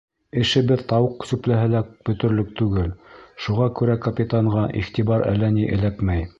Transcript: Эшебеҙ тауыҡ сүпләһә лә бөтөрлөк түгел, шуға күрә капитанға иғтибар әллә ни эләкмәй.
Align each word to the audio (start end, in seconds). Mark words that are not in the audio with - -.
Эшебеҙ 0.43 0.79
тауыҡ 0.93 1.25
сүпләһә 1.31 1.67
лә 1.73 1.81
бөтөрлөк 2.09 2.49
түгел, 2.63 2.89
шуға 3.47 3.69
күрә 3.81 4.01
капитанға 4.09 4.67
иғтибар 4.83 5.31
әллә 5.35 5.55
ни 5.61 5.71
эләкмәй. 5.79 6.29